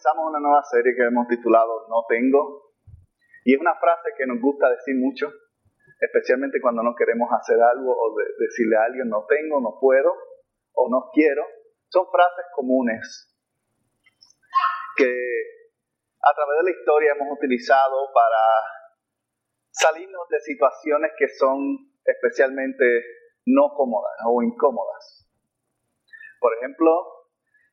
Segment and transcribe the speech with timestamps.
[0.00, 2.72] Comenzamos una nueva serie que hemos titulado No tengo.
[3.44, 5.28] Y es una frase que nos gusta decir mucho,
[6.00, 10.12] especialmente cuando no queremos hacer algo o decirle a alguien no tengo, no puedo
[10.72, 11.44] o no quiero.
[11.88, 13.28] Son frases comunes
[14.96, 18.40] que a través de la historia hemos utilizado para
[19.70, 21.60] salirnos de situaciones que son
[22.04, 22.84] especialmente
[23.46, 25.28] no cómodas o incómodas.
[26.40, 27.19] Por ejemplo,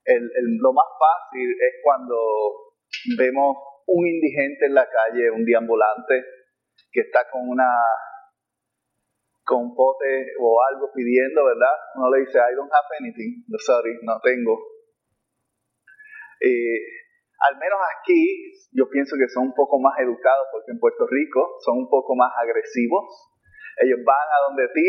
[0.08, 2.16] lo más fácil es cuando
[3.18, 3.58] vemos
[3.88, 6.24] un indigente en la calle, un deambulante,
[6.92, 7.68] que está con una
[9.48, 11.72] con un pote o algo pidiendo, ¿verdad?
[11.96, 14.60] Uno le dice, I don't have anything, sorry, no tengo.
[17.40, 21.56] al menos aquí, yo pienso que son un poco más educados, porque en Puerto Rico
[21.64, 23.08] son un poco más agresivos.
[23.80, 24.88] Ellos van a donde ti,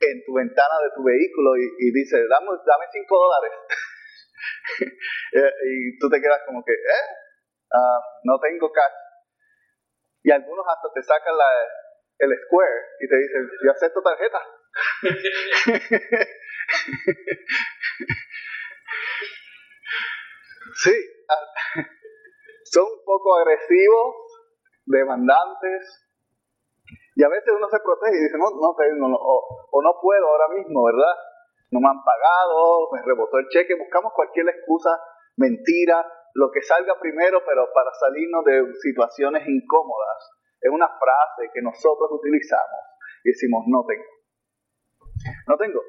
[0.00, 3.52] en tu ventana de tu vehículo, y, y dicen, dame, dame cinco dólares.
[5.32, 7.04] Y tú te quedas como que, ¿eh?
[7.72, 8.94] Ah, no tengo cash.
[10.22, 11.44] Y algunos hasta te sacan la,
[12.18, 14.40] el square y te dicen, yo acepto tarjeta.
[20.82, 20.94] sí,
[21.28, 21.46] ah,
[22.64, 24.14] son un poco agresivos,
[24.86, 26.06] demandantes,
[27.14, 30.26] y a veces uno se protege y dice, no, no tengo, o, o no puedo
[30.26, 31.16] ahora mismo, ¿verdad?
[31.76, 34.96] No me han pagado, me rebotó el cheque, buscamos cualquier excusa,
[35.36, 36.00] mentira,
[36.32, 40.32] lo que salga primero, pero para salirnos de situaciones incómodas.
[40.60, 42.80] Es una frase que nosotros utilizamos
[43.24, 44.08] y decimos, no tengo.
[45.48, 45.80] No tengo.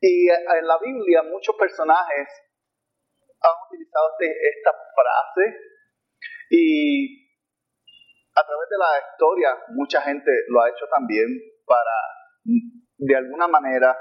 [0.00, 2.28] Y eh, en la Biblia muchos personajes
[3.40, 5.44] han utilizado este, esta frase
[6.48, 7.28] y
[8.32, 11.28] a través de la historia mucha gente lo ha hecho también
[11.66, 11.92] para
[12.96, 13.96] de alguna manera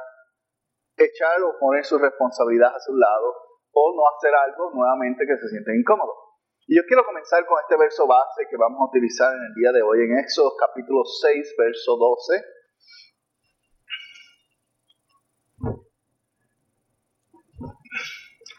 [1.03, 3.35] echar o poner su responsabilidad a su lado
[3.73, 6.31] o no hacer algo nuevamente que se siente incómodo.
[6.67, 9.71] Y yo quiero comenzar con este verso base que vamos a utilizar en el día
[9.71, 12.43] de hoy en Éxodo capítulo 6, verso 12.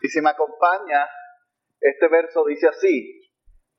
[0.03, 1.09] Y si me acompaña,
[1.81, 3.23] este verso dice así,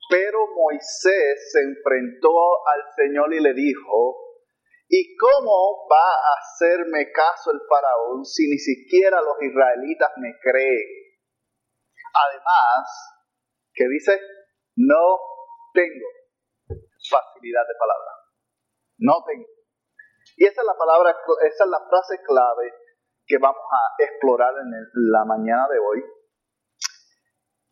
[0.09, 2.29] pero Moisés se enfrentó
[2.67, 4.22] al Señor y le dijo,
[4.87, 11.03] ¿Y cómo va a hacerme caso el faraón si ni siquiera los israelitas me creen?
[12.13, 12.85] Además,
[13.73, 14.19] que dice,
[14.75, 15.17] no
[15.73, 16.07] tengo
[17.09, 18.11] facilidad de palabra.
[18.99, 19.47] No tengo.
[20.37, 22.73] Y esa es la palabra, esa es la frase clave
[23.25, 24.71] que vamos a explorar en
[25.11, 26.03] la mañana de hoy.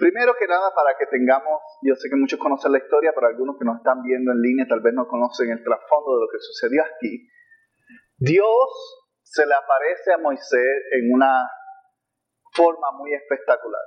[0.01, 3.53] Primero que nada, para que tengamos, yo sé que muchos conocen la historia, pero algunos
[3.53, 6.41] que nos están viendo en línea tal vez no conocen el trasfondo de lo que
[6.41, 7.29] sucedió aquí.
[8.17, 8.66] Dios
[9.22, 11.45] se le aparece a Moisés en una
[12.51, 13.85] forma muy espectacular.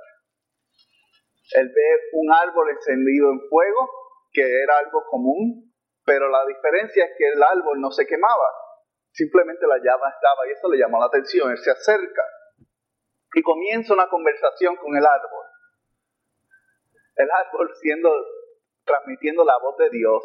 [1.59, 3.83] Él ve un árbol encendido en fuego,
[4.31, 8.49] que era algo común, pero la diferencia es que el árbol no se quemaba,
[9.11, 11.51] simplemente la llama estaba y eso le llamó la atención.
[11.51, 12.23] Él se acerca
[13.33, 15.54] y comienza una conversación con el árbol
[17.15, 18.11] el árbol siendo,
[18.83, 20.23] transmitiendo la voz de Dios.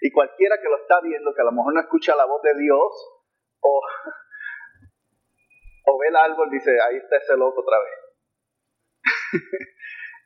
[0.00, 2.54] Y cualquiera que lo está viendo, que a lo mejor no escucha la voz de
[2.58, 2.92] Dios,
[3.60, 3.80] o,
[5.86, 7.98] o ve el árbol, dice, ahí está ese loco otra vez.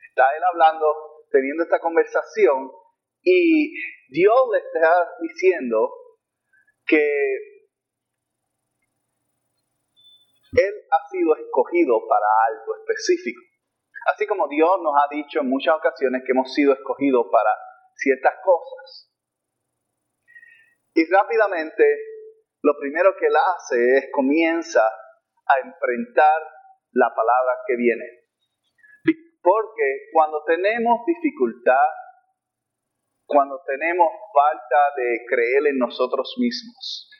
[0.08, 0.86] está él hablando,
[1.30, 2.70] teniendo esta conversación,
[3.22, 3.74] y
[4.08, 5.92] Dios le está diciendo
[6.86, 7.04] que
[10.52, 13.42] él ha sido escogido para algo específico.
[14.06, 17.50] Así como Dios nos ha dicho en muchas ocasiones que hemos sido escogidos para
[17.94, 19.12] ciertas cosas.
[20.94, 21.84] Y rápidamente,
[22.62, 26.42] lo primero que Él hace es comienza a enfrentar
[26.92, 28.04] la palabra que viene.
[29.42, 31.86] Porque cuando tenemos dificultad,
[33.26, 37.10] cuando tenemos falta de creer en nosotros mismos,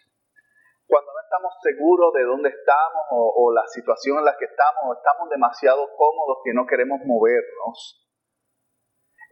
[0.87, 4.95] cuando no estamos seguros de dónde estamos o, la situación en la que estamos, o
[4.95, 8.07] estamos demasiado cómodos que no queremos movernos,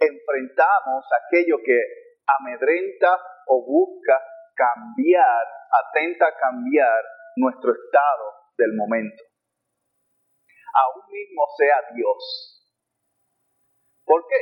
[0.01, 1.79] enfrentamos aquello que
[2.27, 4.21] amedrenta o busca
[4.55, 7.03] cambiar, atenta a cambiar
[7.37, 8.25] nuestro estado
[8.59, 9.23] del momento.
[10.75, 12.67] Aún mismo sea Dios.
[14.05, 14.37] ¿Por qué?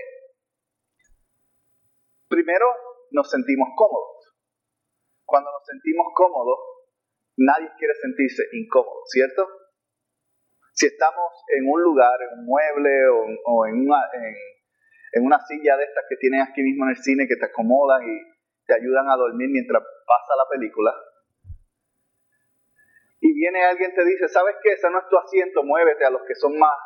[2.29, 2.67] Primero,
[3.11, 4.33] nos sentimos cómodos.
[5.27, 6.72] Cuando nos sentimos cómodos,
[7.37, 9.49] nadie quiere sentirse incómodo, ¿cierto?
[10.75, 12.91] Si estamos en un lugar, en un mueble
[13.45, 13.99] o, en, una,
[15.13, 18.03] en, una silla de estas que tienen aquí mismo en el cine que te acomodan
[18.03, 18.17] y
[18.67, 20.95] te ayudan a dormir mientras pasa la película,
[23.25, 24.73] y viene alguien y te dice, ¿sabes qué?
[24.73, 26.77] Ese no es tu asiento, muévete a los que son más,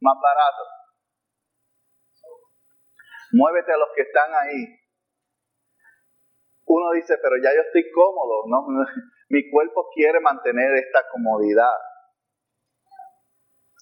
[0.00, 0.66] más baratos.
[3.30, 4.79] Muévete a los que están ahí.
[6.70, 8.62] Uno dice, pero ya yo estoy cómodo, ¿no?
[9.28, 11.74] Mi cuerpo quiere mantener esta comodidad.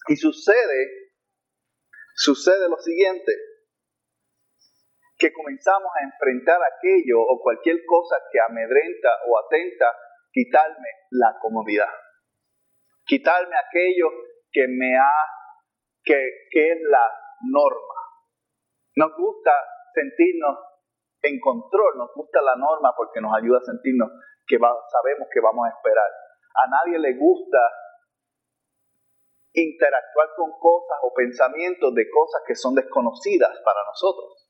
[0.07, 1.13] Y sucede,
[2.15, 3.31] sucede lo siguiente,
[5.19, 9.95] que comenzamos a enfrentar aquello o cualquier cosa que amedrenta o atenta
[10.31, 11.93] quitarme la comodidad,
[13.05, 14.09] quitarme aquello
[14.51, 15.13] que me ha,
[16.03, 16.17] que,
[16.49, 17.05] que es la
[17.51, 17.95] norma.
[18.95, 19.51] Nos gusta
[19.93, 20.68] sentirnos
[21.21, 24.09] en control, nos gusta la norma porque nos ayuda a sentirnos
[24.47, 26.09] que sabemos que vamos a esperar.
[26.55, 27.59] A nadie le gusta
[29.53, 34.49] interactuar con cosas o pensamientos de cosas que son desconocidas para nosotros.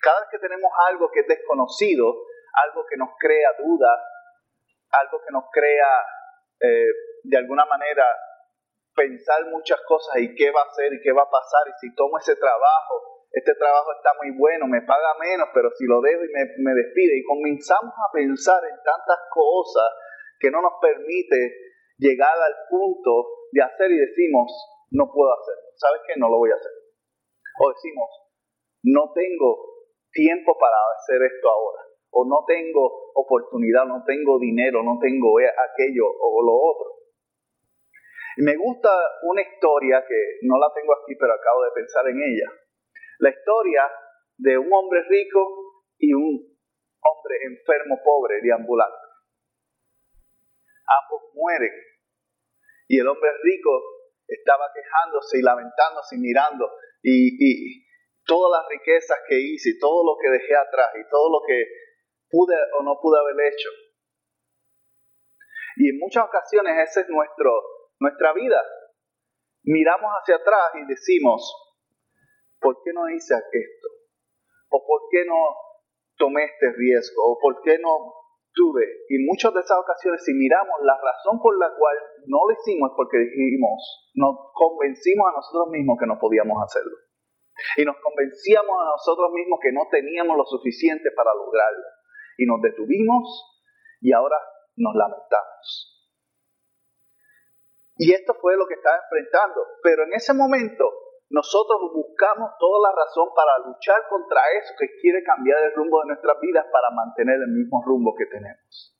[0.00, 2.14] Cada vez que tenemos algo que es desconocido,
[2.62, 4.00] algo que nos crea dudas,
[4.90, 5.90] algo que nos crea
[6.60, 6.88] eh,
[7.24, 8.04] de alguna manera
[8.94, 11.94] pensar muchas cosas y qué va a hacer y qué va a pasar y si
[11.94, 16.22] tomo ese trabajo, este trabajo está muy bueno, me paga menos, pero si lo dejo
[16.22, 19.90] y me, me despide y comenzamos a pensar en tantas cosas
[20.38, 24.50] que no nos permite llegar al punto de hacer y decimos,
[24.90, 26.14] no puedo hacerlo, ¿sabes qué?
[26.18, 26.72] No lo voy a hacer.
[27.58, 28.10] O decimos,
[28.82, 29.50] no tengo
[30.12, 31.84] tiempo para hacer esto ahora
[32.14, 36.88] o no tengo oportunidad, no tengo dinero, no tengo e, aquello o lo otro.
[38.38, 38.90] me gusta
[39.22, 42.48] una historia que no la tengo aquí, pero acabo de pensar en ella.
[43.18, 43.90] La historia
[44.38, 46.54] de un hombre rico y un
[47.00, 48.96] hombre enfermo, pobre, deambulante.
[50.86, 51.72] Ambos mueren.
[52.88, 53.70] Y el hombre rico
[54.26, 56.70] estaba quejándose y lamentándose y mirando.
[57.02, 57.84] Y,
[58.26, 61.62] todas las riquezas que hice, y todo lo que dejé atrás, y todo lo que
[62.30, 63.68] pude o no pude haber hecho.
[65.76, 67.52] Y en muchas ocasiones esa es nuestro,
[68.00, 68.62] nuestra vida.
[69.64, 71.63] Miramos hacia atrás y decimos,
[72.64, 73.88] ¿por qué no hice esto?
[74.72, 75.36] ¿O por qué no
[76.16, 77.20] tomé este riesgo?
[77.20, 77.92] ¿O por qué no
[78.56, 79.04] tuve?
[79.12, 82.88] Y muchas de esas ocasiones, si miramos la razón por la cual no lo hicimos
[82.88, 86.96] es porque dijimos, nos convencimos a nosotros mismos que no podíamos hacerlo.
[87.76, 91.86] Y nos convencíamos a nosotros mismos que no teníamos lo suficiente para lograrlo
[92.38, 93.60] y nos detuvimos
[94.00, 94.40] y ahora
[94.74, 95.94] nos lamentamos.
[97.96, 99.60] Y esto fue lo que estaba enfrentando.
[99.84, 105.22] Pero en ese momento nosotros buscamos toda la razón para luchar contra eso que quiere
[105.24, 108.94] cambiar el rumbo de nuestras vidas para mantener el mismo rumbo que tenemos.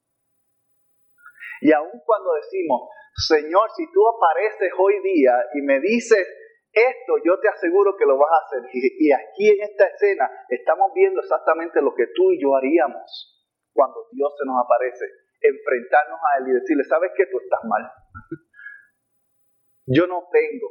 [1.60, 6.26] Y aun cuando decimos, Señor, si tú apareces hoy día y me dices
[6.74, 8.68] esto yo te aseguro que lo vas a hacer.
[8.72, 13.30] Y, aquí en esta escena estamos viendo exactamente lo que tú y yo haríamos
[13.72, 15.06] cuando Dios se nos aparece.
[15.40, 17.26] Enfrentarnos a Él y decirle, ¿sabes qué?
[17.26, 17.82] Tú estás mal.
[19.86, 20.68] Yo no tengo.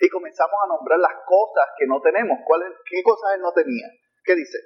[0.00, 2.38] Y comenzamos a nombrar las cosas que no tenemos.
[2.44, 3.88] ¿Cuáles, ¿Qué cosas Él no tenía?
[4.24, 4.58] ¿Qué dice?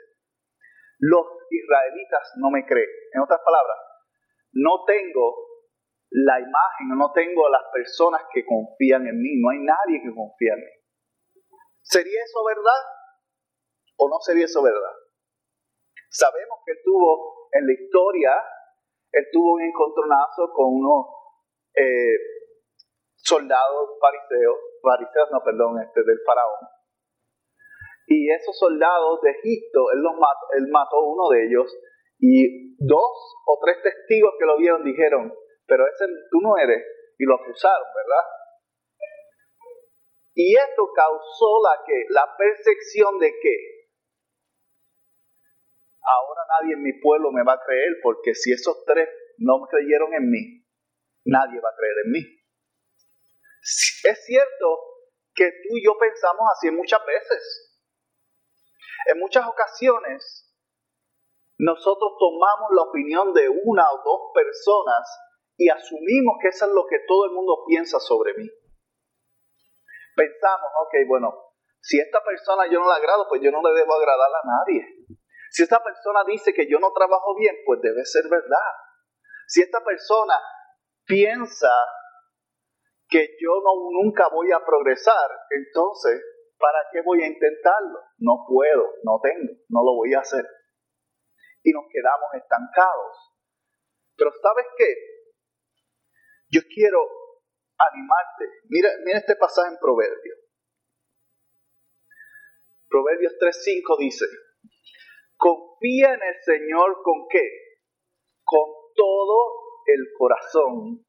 [0.99, 2.89] Los israelitas no me creen.
[3.13, 3.79] En otras palabras,
[4.53, 5.51] no tengo
[6.11, 10.55] la imagen, no tengo las personas que confían en mí, no hay nadie que confía
[10.55, 10.75] en mí.
[11.83, 12.83] ¿Sería eso verdad
[13.97, 14.95] o no sería eso verdad?
[16.11, 18.31] Sabemos que él tuvo en la historia,
[19.13, 21.07] él tuvo un encontronazo con unos
[21.75, 22.40] eh,
[23.23, 26.69] soldados fariseos, fariseos, no, perdón, este, del faraón.
[28.07, 31.71] Y esos soldados de Egipto, él, los mató, él mató uno de ellos
[32.19, 33.13] y dos
[33.47, 35.33] o tres testigos que lo vieron dijeron,
[35.67, 36.85] pero ese tú no eres,
[37.19, 38.25] y lo acusaron, ¿verdad?
[40.35, 43.55] Y esto causó la que la percepción de que
[46.03, 49.09] ahora nadie en mi pueblo me va a creer, porque si esos tres
[49.39, 50.65] no creyeron en mí,
[51.27, 52.40] nadie va a creer en mí.
[53.63, 54.79] Es cierto
[55.35, 57.83] que tú y yo pensamos así muchas veces.
[59.07, 60.51] En muchas ocasiones,
[61.59, 65.07] nosotros tomamos la opinión de una o dos personas
[65.57, 68.49] y asumimos que eso es lo que todo el mundo piensa sobre mí.
[70.17, 71.35] Pensamos, ok, bueno,
[71.81, 74.87] si esta persona yo no la agrado, pues yo no le debo agradar a nadie.
[75.51, 78.73] Si esta persona dice que yo no trabajo bien, pues debe ser verdad.
[79.47, 80.35] Si esta persona
[81.05, 81.71] piensa
[83.11, 86.23] que yo no, nunca voy a progresar, entonces
[86.61, 88.05] ¿Para qué voy a intentarlo?
[88.19, 90.45] No puedo, no tengo, no lo voy a hacer.
[91.63, 93.17] Y nos quedamos estancados.
[94.15, 94.95] Pero ¿sabes qué?
[96.51, 97.01] Yo quiero
[97.79, 98.45] animarte.
[98.69, 100.39] Mira, mira este pasaje en Proverbios.
[102.91, 104.27] Proverbios 3.5 dice,
[105.37, 107.49] confía en el Señor con qué?
[108.45, 111.07] Con todo el corazón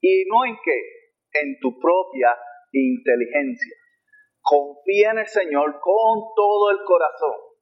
[0.00, 1.01] y no en qué?
[1.32, 2.36] En tu propia
[2.72, 3.76] inteligencia.
[4.40, 7.52] Confía en el Señor con todo el corazón.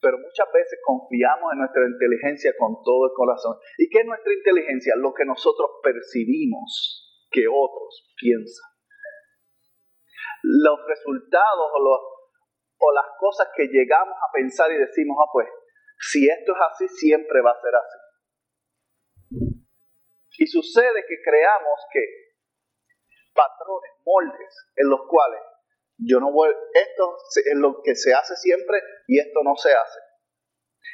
[0.00, 3.56] Pero muchas veces confiamos en nuestra inteligencia con todo el corazón.
[3.78, 4.92] ¿Y qué es nuestra inteligencia?
[4.96, 8.70] Lo que nosotros percibimos que otros piensan.
[10.44, 15.48] Los resultados o, las cosas que llegamos a pensar y decimos, ah, pues,
[15.98, 18.03] si esto es así, siempre va a ser así.
[20.38, 22.00] Y sucede que creamos que
[23.34, 25.40] patrones, moldes en los cuales
[25.98, 30.00] yo no voy, esto es lo que se hace siempre y esto no se hace.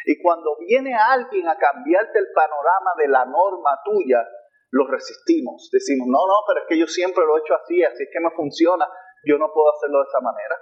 [0.05, 4.27] Y cuando viene alguien a cambiarte el panorama de la norma tuya,
[4.71, 5.69] lo resistimos.
[5.73, 8.21] Decimos, no, no, pero es que yo siempre lo he hecho así, así es que
[8.21, 8.87] me funciona,
[9.25, 10.57] yo no puedo hacerlo de esa manera.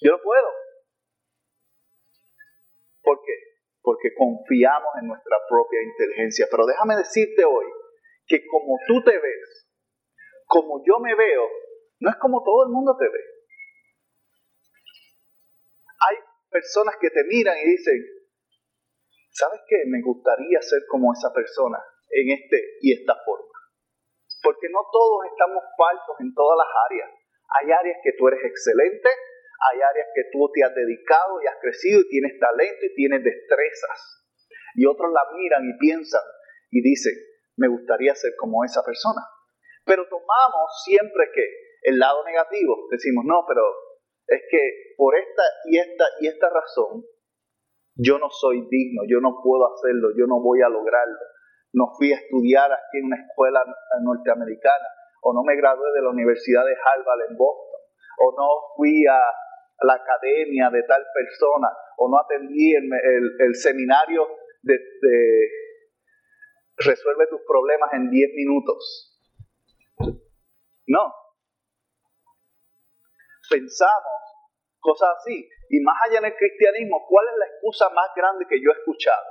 [0.00, 0.48] Yo no puedo.
[3.02, 3.53] ¿Por qué?
[3.84, 6.48] Porque confiamos en nuestra propia inteligencia.
[6.50, 7.68] Pero déjame decirte hoy
[8.26, 9.68] que como tú te ves,
[10.46, 11.44] como yo me veo,
[12.00, 13.22] no es como todo el mundo te ve.
[16.08, 16.16] Hay
[16.48, 18.00] personas que te miran y dicen,
[19.30, 19.84] ¿sabes qué?
[19.86, 23.52] Me gustaría ser como esa persona en este y esta forma.
[24.42, 27.10] Porque no todos estamos faltos en todas las áreas.
[27.60, 29.08] Hay áreas que tú eres excelente,
[29.58, 33.22] hay áreas que tú te has dedicado y has crecido y tienes talento y tienes
[33.22, 34.24] destrezas.
[34.74, 36.22] Y otros la miran y piensan
[36.70, 37.14] y dicen,
[37.56, 39.22] me gustaría ser como esa persona.
[39.86, 41.44] Pero tomamos siempre que
[41.82, 43.62] el lado negativo, decimos, no, pero
[44.26, 47.04] es que por esta y esta y esta razón,
[47.96, 51.18] yo no soy digno, yo no puedo hacerlo, yo no voy a lograrlo.
[51.74, 53.62] No fui a estudiar aquí en una escuela
[54.02, 54.88] norteamericana,
[55.22, 57.80] o no me gradué de la Universidad de Harvard en Boston,
[58.18, 59.20] o no fui a
[59.82, 64.26] la academia de tal persona, o no atendí el, seminario
[64.62, 65.48] de, de
[66.76, 69.20] resuelve tus problemas en 10 minutos.
[70.86, 71.14] No.
[73.50, 74.24] Pensamos
[74.80, 75.48] cosas así.
[75.70, 78.78] Y más allá en el cristianismo, ¿cuál es la excusa más grande que yo he
[78.78, 79.24] escuchado?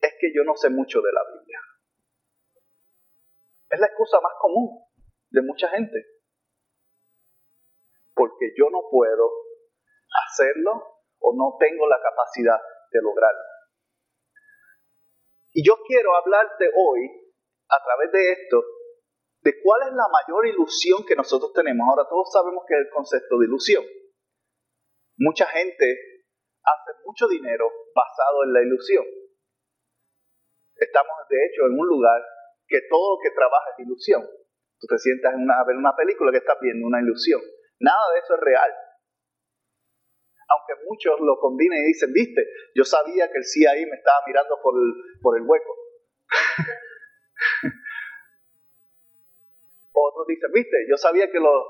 [0.00, 1.60] Es que yo no sé mucho de la Biblia.
[3.70, 4.84] Es la excusa más común
[5.30, 6.13] de mucha gente.
[8.14, 9.30] Porque yo no puedo
[10.28, 13.42] hacerlo o no tengo la capacidad de lograrlo.
[15.52, 17.08] Y yo quiero hablarte hoy,
[17.68, 18.62] a través de esto,
[19.42, 21.86] de cuál es la mayor ilusión que nosotros tenemos.
[21.86, 23.84] Ahora todos sabemos que es el concepto de ilusión.
[25.18, 25.84] Mucha gente
[26.64, 29.04] hace mucho dinero basado en la ilusión.
[30.74, 32.20] Estamos de hecho en un lugar
[32.66, 34.22] que todo lo que trabaja es ilusión.
[34.80, 37.40] Tú te sientas a ver una película que estás viendo una ilusión.
[37.80, 38.72] Nada de eso es real.
[40.48, 44.60] Aunque muchos lo combinen y dicen, viste, yo sabía que el CIA me estaba mirando
[44.62, 45.74] por el, por el hueco.
[49.92, 51.64] Otros dicen, viste, yo sabía que los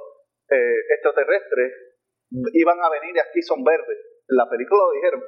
[0.50, 1.73] eh, extraterrestres
[2.54, 3.99] iban a venir y aquí son verdes.
[4.28, 5.23] En la película lo dijeron.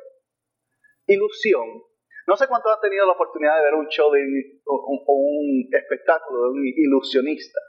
[1.06, 1.84] Ilusión.
[2.26, 6.42] No sé cuántos han tenido la oportunidad de ver un show de o un, espectáculo
[6.42, 7.60] de un ilusionista.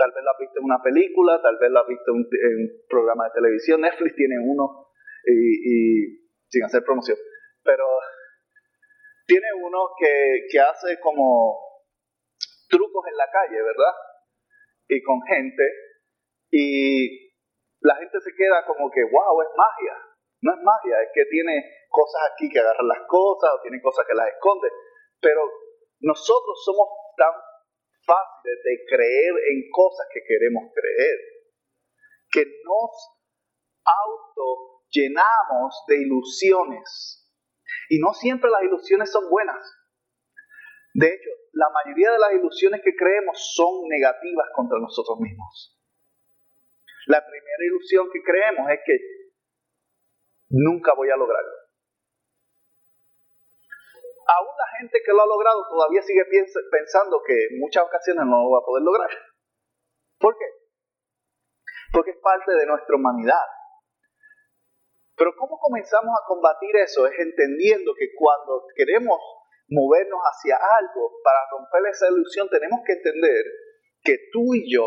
[0.00, 2.26] Tal vez lo has visto en una película, tal vez lo has visto en un,
[2.88, 3.84] programa de televisión.
[3.84, 4.88] Netflix tiene uno
[5.28, 7.18] y, sin hacer promoción.
[7.62, 7.84] Pero
[9.26, 11.60] tiene uno que, que hace como
[12.68, 13.92] trucos en la calle, ¿verdad?
[14.90, 15.62] y con gente
[16.50, 17.30] y
[17.80, 19.96] la gente se queda como que, wow, es magia.
[20.42, 24.04] No es magia, es que tiene cosas aquí que agarran las cosas o tiene cosas
[24.06, 24.68] que las esconde.
[25.20, 25.42] Pero
[26.00, 27.32] nosotros somos tan
[28.04, 31.18] fáciles de creer en cosas que queremos creer,
[32.30, 32.90] que nos
[33.84, 37.28] auto llenamos de ilusiones.
[37.88, 39.58] Y no siempre las ilusiones son buenas.
[40.94, 45.78] De hecho, la mayoría de las ilusiones que creemos son negativas contra nosotros mismos.
[47.06, 48.98] La primera ilusión que creemos es que
[50.50, 51.59] nunca voy a lograrlo.
[54.26, 56.24] Aún la gente que lo ha logrado todavía sigue
[56.70, 59.10] pensando que en muchas ocasiones no lo va a poder lograr.
[60.18, 60.46] ¿Por qué?
[61.92, 63.46] Porque es parte de nuestra humanidad.
[65.16, 67.06] Pero ¿cómo comenzamos a combatir eso?
[67.06, 69.20] Es entendiendo que cuando queremos
[69.68, 73.44] movernos hacia algo, para romper esa ilusión, tenemos que entender
[74.02, 74.86] que tú y yo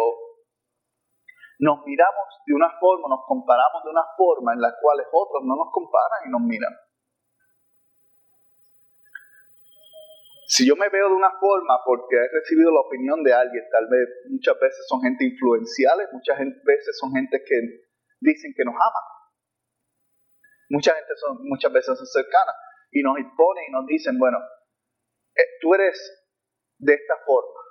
[1.59, 5.55] nos miramos de una forma, nos comparamos de una forma en la cual otros no
[5.55, 6.73] nos comparan y nos miran.
[10.53, 13.89] Si yo me veo de una forma porque he recibido la opinión de alguien, tal
[13.89, 17.57] vez muchas veces son gente influenciales, muchas veces son gente que
[18.21, 19.05] dicen que nos aman.
[20.69, 22.53] Mucha gente son, muchas veces son cercanas
[22.91, 24.37] y nos imponen y nos dicen, bueno,
[25.33, 25.97] eh, tú eres
[26.77, 27.61] de esta forma,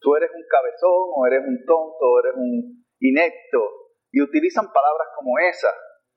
[0.00, 3.60] tú eres un cabezón o eres un tonto o eres un inepto
[4.10, 5.68] y utilizan palabras como esa,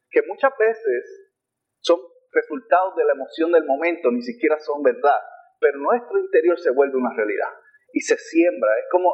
[0.10, 1.36] que muchas veces
[1.84, 2.00] son
[2.32, 5.20] resultados de la emoción del momento, ni siquiera son verdad
[5.60, 7.50] pero nuestro interior se vuelve una realidad
[7.92, 8.70] y se siembra.
[8.78, 9.14] Es como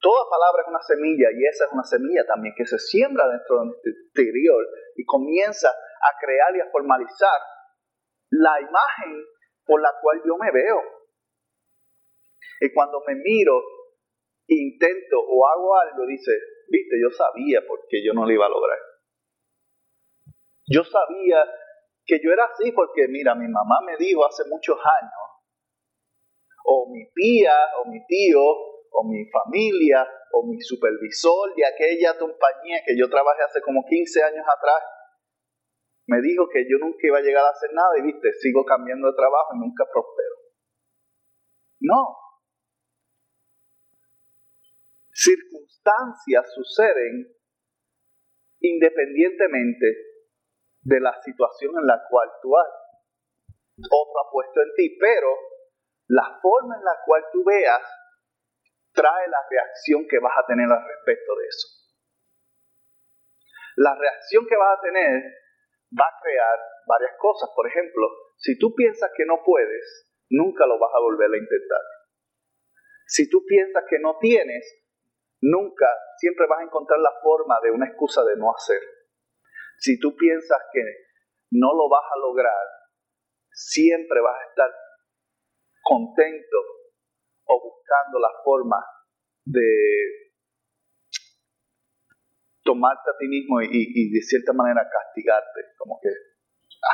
[0.00, 3.60] toda palabra es una semilla y esa es una semilla también que se siembra dentro
[3.60, 7.38] de nuestro interior y comienza a crear y a formalizar
[8.30, 9.24] la imagen
[9.64, 10.80] por la cual yo me veo.
[12.60, 13.62] Y cuando me miro,
[14.46, 16.32] intento o hago algo, dice,
[16.68, 18.78] viste, yo sabía porque yo no lo iba a lograr.
[20.66, 21.44] Yo sabía
[22.04, 25.31] que yo era así porque, mira, mi mamá me dijo hace muchos años
[26.64, 32.80] o mi tía, o mi tío, o mi familia, o mi supervisor de aquella compañía
[32.86, 34.82] que yo trabajé hace como 15 años atrás,
[36.06, 39.08] me dijo que yo nunca iba a llegar a hacer nada y viste, sigo cambiando
[39.08, 40.36] de trabajo y nunca prospero.
[41.80, 42.16] No.
[45.12, 47.36] Circunstancias suceden
[48.60, 49.86] independientemente
[50.82, 52.68] de la situación en la cual tú has.
[53.78, 55.28] Otro ha puesto en ti, pero
[56.12, 57.80] la forma en la cual tú veas
[58.92, 61.68] trae la reacción que vas a tener al respecto de eso.
[63.76, 65.22] La reacción que vas a tener
[65.96, 67.48] va a crear varias cosas.
[67.56, 68.04] Por ejemplo,
[68.36, 71.80] si tú piensas que no puedes, nunca lo vas a volver a intentar.
[73.06, 74.84] Si tú piensas que no tienes,
[75.40, 75.88] nunca,
[76.18, 78.82] siempre vas a encontrar la forma de una excusa de no hacer.
[79.78, 80.84] Si tú piensas que
[81.52, 82.66] no lo vas a lograr,
[83.50, 84.70] siempre vas a estar
[85.82, 86.58] contento
[87.44, 88.78] o buscando la forma
[89.44, 90.32] de
[92.62, 96.08] tomarte a ti mismo y, de cierta manera castigarte, como que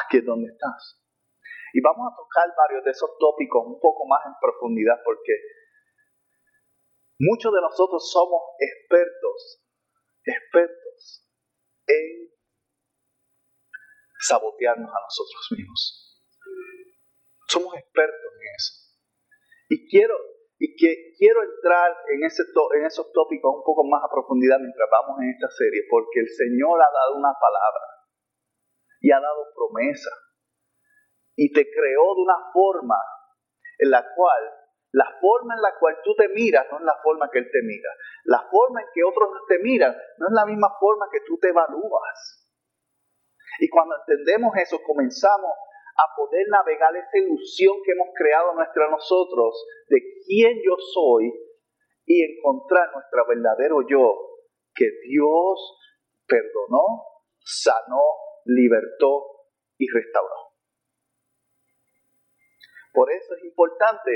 [0.05, 1.05] aquí es donde estás.
[1.72, 5.33] Y vamos a tocar varios de esos tópicos un poco más en profundidad porque
[7.20, 9.62] muchos de nosotros somos expertos,
[10.24, 11.29] expertos
[11.87, 12.33] en
[14.20, 16.08] sabotearnos a nosotros mismos.
[17.48, 18.72] Somos expertos en eso.
[19.68, 20.14] Y quiero,
[20.58, 25.20] y que quiero entrar en, en esos tópicos un poco más a profundidad mientras vamos
[25.22, 27.87] en esta serie, porque el Señor ha dado una palabra
[29.00, 30.11] y ha dado promesa
[31.37, 32.98] y te creó de una forma
[33.78, 34.42] en la cual
[34.92, 37.62] la forma en la cual tú te miras no es la forma que Él te
[37.62, 37.90] mira.
[38.24, 41.48] La forma en que otros te miran no es la misma forma que tú te
[41.48, 42.48] evalúas.
[43.61, 45.52] Y cuando entendemos eso, comenzamos
[45.98, 51.32] a poder navegar esa ilusión que hemos creado nuestra nosotros de quién yo soy
[52.06, 54.14] y encontrar nuestro verdadero yo
[54.74, 55.76] que Dios
[56.26, 57.02] perdonó,
[57.40, 58.02] sanó,
[58.44, 59.26] libertó
[59.76, 60.54] y restauró.
[62.92, 64.11] Por eso es importante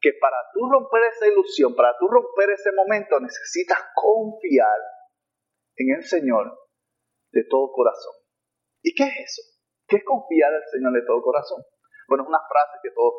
[0.00, 4.78] que para tú romper esa ilusión, para tú romper ese momento, necesitas confiar
[5.76, 6.68] en el Señor
[7.32, 8.14] de todo corazón.
[8.82, 9.57] ¿Y qué es eso?
[9.88, 11.64] ¿Qué es confiar al Señor de todo corazón?
[12.08, 13.14] Bueno, es una frase que todos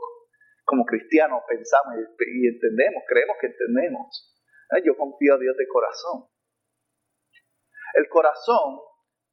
[0.65, 4.05] como cristianos pensamos y entendemos, creemos que entendemos.
[4.85, 6.29] Yo confío a Dios de corazón.
[7.95, 8.77] El corazón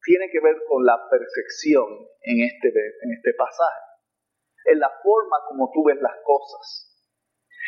[0.01, 1.85] tiene que ver con la perfección
[2.23, 3.85] en este, en este pasaje,
[4.73, 6.97] en la forma como tú ves las cosas.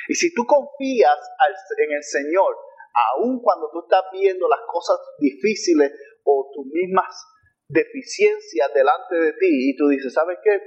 [0.09, 1.19] Y si tú confías
[1.77, 2.57] en el Señor,
[3.13, 5.93] aun cuando tú estás viendo las cosas difíciles
[6.25, 7.13] o tus mismas
[7.69, 10.61] deficiencia delante de ti y tú dices, ¿sabes qué?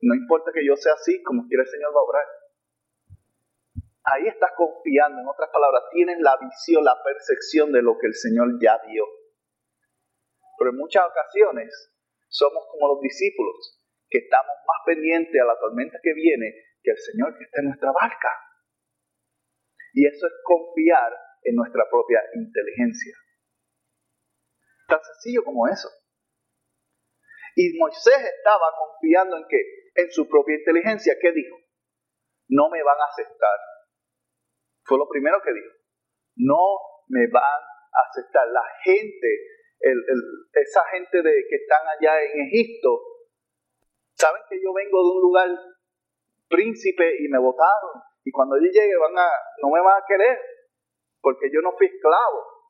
[0.00, 2.26] No importa que yo sea así, como quiere el Señor va a obrar.
[4.02, 8.14] Ahí estás confiando, en otras palabras, tienes la visión, la percepción de lo que el
[8.14, 9.04] Señor ya dio.
[10.58, 11.68] Pero en muchas ocasiones
[12.28, 16.98] somos como los discípulos, que estamos más pendientes a la tormenta que viene que el
[16.98, 18.32] Señor que está en nuestra barca.
[19.92, 23.14] Y eso es confiar en nuestra propia inteligencia.
[24.88, 25.88] Tan sencillo como eso.
[27.56, 29.60] Y Moisés estaba confiando en que,
[29.94, 31.56] en su propia inteligencia, ¿qué dijo?
[32.48, 33.58] No me van a aceptar.
[34.84, 35.72] Fue lo primero que dijo.
[36.36, 38.46] No me van a aceptar.
[38.48, 39.28] La gente,
[40.52, 43.00] esa gente de, que están allá en Egipto,
[44.16, 45.48] saben que yo vengo de un lugar
[46.48, 48.02] príncipe y me votaron.
[48.24, 49.30] Y cuando yo llegue van a,
[49.62, 50.38] no me van a querer,
[51.20, 52.60] porque yo no fui esclavo.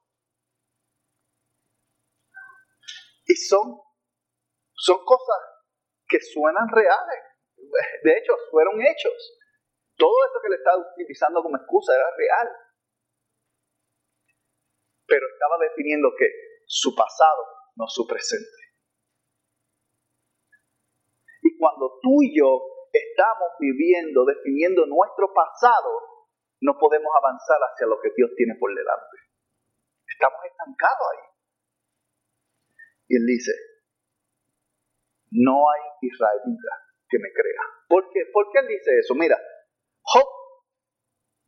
[3.48, 3.80] son,
[4.80, 5.40] son cosas
[6.08, 7.20] que suenan reales.
[8.02, 9.12] De hecho, fueron hechos.
[9.96, 12.48] Todo eso que le estaba utilizando como excusa era real.
[15.06, 16.26] Pero estaba definiendo que
[16.66, 17.44] su pasado,
[17.76, 18.60] no su presente.
[21.42, 22.48] Y cuando tú y yo
[22.90, 26.24] estamos viviendo, definiendo nuestro pasado,
[26.62, 29.16] no podemos avanzar hacia lo que Dios tiene por delante.
[30.08, 31.24] Estamos estancados ahí.
[33.08, 33.52] Y él dice,
[35.30, 36.72] no hay israelita
[37.08, 37.62] que me crea.
[37.88, 38.20] ¿Por qué?
[38.32, 39.14] ¿Por qué él dice eso?
[39.14, 39.38] Mira,
[40.02, 40.26] Job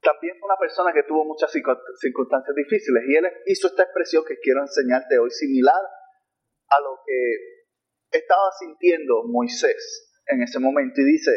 [0.02, 4.38] también fue una persona que tuvo muchas circunstancias difíciles y él hizo esta expresión que
[4.38, 11.00] quiero enseñarte hoy, similar a lo que estaba sintiendo Moisés en ese momento.
[11.00, 11.30] Y dice,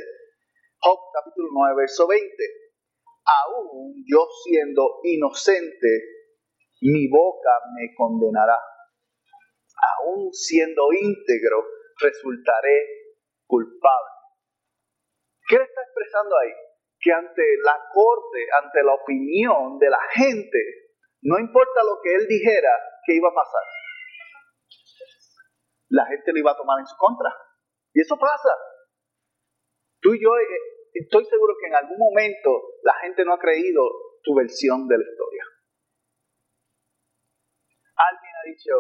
[0.79, 2.25] Job capítulo 9, verso 20,
[3.25, 5.87] aún yo siendo inocente,
[6.81, 8.57] mi boca me condenará.
[9.99, 11.63] Aún siendo íntegro,
[11.99, 12.87] resultaré
[13.47, 14.11] culpable.
[15.47, 16.51] ¿Qué está expresando ahí?
[17.05, 20.57] que ante la corte, ante la opinión de la gente,
[21.21, 22.71] no importa lo que él dijera,
[23.05, 23.61] que iba a pasar.
[25.89, 27.29] La gente lo iba a tomar en su contra.
[27.93, 28.49] Y eso pasa.
[30.01, 30.59] Tú y yo eh,
[30.93, 33.83] estoy seguro que en algún momento la gente no ha creído
[34.23, 35.43] tu versión de la historia.
[37.95, 38.73] Alguien ha dicho,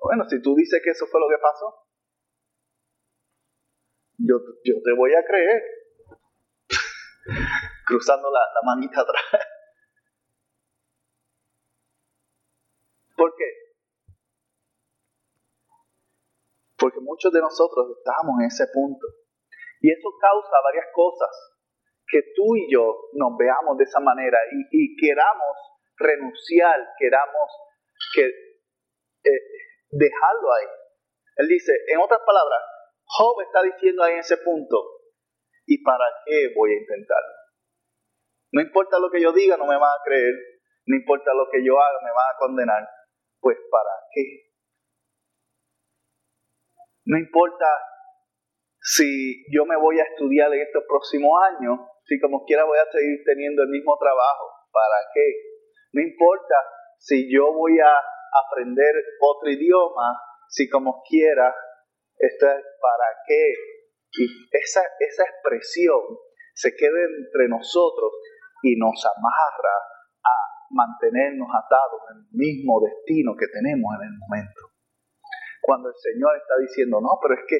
[0.00, 1.83] bueno, si tú dices que eso fue lo que pasó,
[4.18, 5.62] yo, yo te voy a creer
[7.86, 9.22] cruzando la, manita atrás.
[13.16, 13.44] ¿Por qué?
[16.76, 19.06] Porque muchos de nosotros estamos en ese punto.
[19.80, 21.30] Y eso causa varias cosas.
[22.06, 24.38] Que tú y yo nos veamos de esa manera
[24.70, 25.56] y, queramos
[25.96, 27.50] renunciar, queramos
[28.14, 29.40] que, eh,
[29.90, 30.66] dejarlo ahí.
[31.36, 32.60] Él dice, en otras palabras,
[33.06, 34.94] Job está diciendo ahí en ese punto,
[35.66, 37.34] ¿Y para qué voy a intentarlo?
[38.52, 40.34] No importa lo que yo diga, no me van a creer.
[40.86, 42.88] No importa lo que yo haga, me van a condenar.
[43.40, 44.52] Pues ¿para qué?
[47.06, 47.66] No importa
[48.80, 52.90] si yo me voy a estudiar en estos próximos años, si como quiera voy a
[52.92, 54.44] seguir teniendo el mismo trabajo.
[54.70, 55.26] ¿Para qué?
[55.92, 56.54] No importa
[56.98, 57.92] si yo voy a
[58.46, 61.54] aprender otro idioma, si como quiera,
[62.18, 63.52] esto es para qué
[64.14, 66.00] y esa, esa expresión
[66.54, 68.12] se queda entre nosotros
[68.62, 69.76] y nos amarra
[70.22, 70.34] a
[70.70, 74.70] mantenernos atados en el mismo destino que tenemos en el momento.
[75.60, 77.58] Cuando el Señor está diciendo, no, pero es que,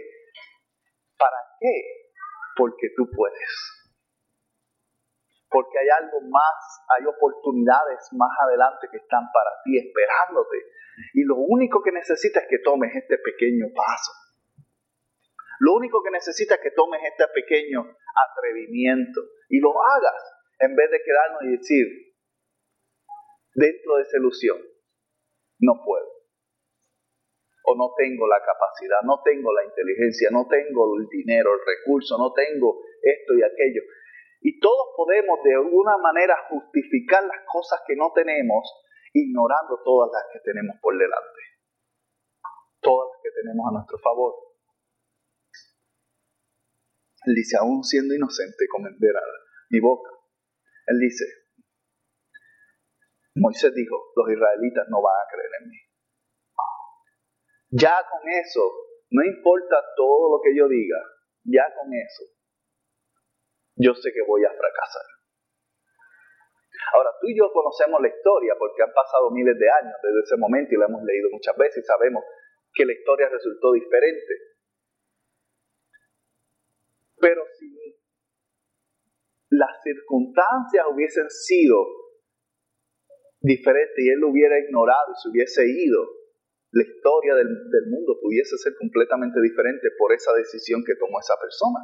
[1.18, 1.74] ¿para qué?
[2.56, 3.50] Porque tú puedes.
[5.50, 6.58] Porque hay algo más,
[6.94, 10.58] hay oportunidades más adelante que están para ti esperándote.
[11.14, 14.23] Y lo único que necesitas es que tomes este pequeño paso.
[15.60, 20.90] Lo único que necesitas es que tomes este pequeño atrevimiento y lo hagas en vez
[20.90, 21.86] de quedarnos y decir,
[23.54, 24.58] dentro de esa ilusión,
[25.60, 26.14] no puedo.
[27.66, 32.18] O no tengo la capacidad, no tengo la inteligencia, no tengo el dinero, el recurso,
[32.18, 33.82] no tengo esto y aquello.
[34.42, 38.68] Y todos podemos de alguna manera justificar las cosas que no tenemos
[39.14, 41.40] ignorando todas las que tenemos por delante.
[42.80, 44.53] Todas las que tenemos a nuestro favor.
[47.26, 49.20] Él dice, aún siendo inocente, comenderá
[49.70, 50.10] mi boca.
[50.86, 51.24] Él dice,
[53.36, 55.78] Moisés dijo, los israelitas no van a creer en mí.
[57.70, 58.62] Ya con eso,
[59.10, 60.98] no importa todo lo que yo diga,
[61.42, 62.24] ya con eso,
[63.76, 65.06] yo sé que voy a fracasar.
[66.94, 70.36] Ahora, tú y yo conocemos la historia porque han pasado miles de años desde ese
[70.36, 72.22] momento y la hemos leído muchas veces y sabemos
[72.72, 74.53] que la historia resultó diferente.
[77.24, 77.72] Pero si
[79.48, 81.80] las circunstancias hubiesen sido
[83.40, 86.04] diferentes y él lo hubiera ignorado y se hubiese ido,
[86.72, 87.48] la historia del,
[87.88, 91.80] mundo pudiese ser completamente diferente por esa decisión que tomó esa persona.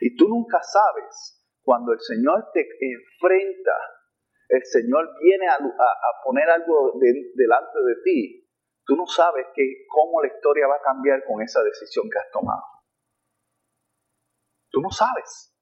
[0.00, 3.76] Y tú nunca sabes cuando el Señor te enfrenta,
[4.48, 5.58] el Señor viene a,
[6.24, 6.98] poner algo
[7.34, 8.45] delante de ti
[8.86, 9.46] Tú no sabes
[9.90, 12.62] cómo la historia va a cambiar con esa decisión que has tomado.
[14.70, 15.52] Tú no sabes.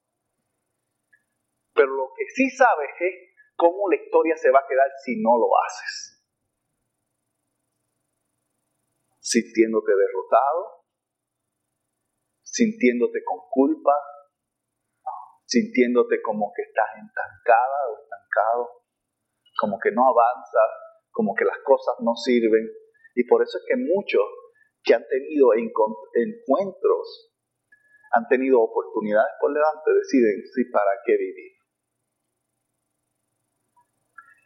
[1.73, 3.13] Pero lo que sí sabes es
[3.57, 6.21] cómo la historia se va a quedar si no lo haces.
[9.19, 10.85] Sintiéndote derrotado,
[12.43, 13.95] sintiéndote con culpa,
[15.45, 18.83] sintiéndote como que estás estancada o estancado,
[19.59, 20.69] como que no avanzas,
[21.09, 22.84] como que las cosas no sirven.
[23.15, 24.27] Y por eso es que muchos
[24.83, 27.33] que han tenido encuentros,
[28.11, 31.51] han tenido oportunidades por delante, deciden, sí, ¿para qué vivir?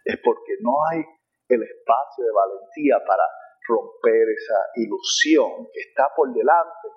[0.06, 1.04] Es porque no hay
[1.50, 3.24] el espacio de valentía para
[3.68, 6.88] romper esa ilusión que está por delante.